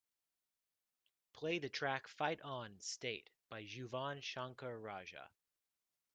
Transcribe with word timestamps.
Play 1.31 1.59
the 1.59 1.69
track 1.69 2.07
Fight 2.07 2.41
On, 2.41 2.79
State 2.79 3.29
by 3.49 3.63
Yuvan 3.63 4.23
Shankar 4.23 4.79
Raja 4.79 5.29